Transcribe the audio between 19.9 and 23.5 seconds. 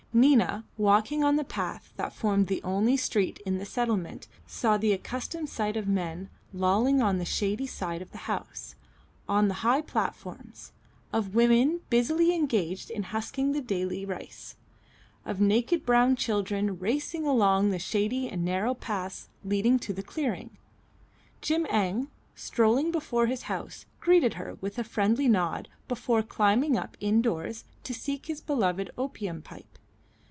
the clearings. Jim Eng, strolling before his